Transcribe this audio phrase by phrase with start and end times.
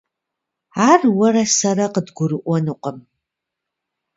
[0.89, 2.97] Ар уэрэ сэрэ къыдгурыӀуэнукъым.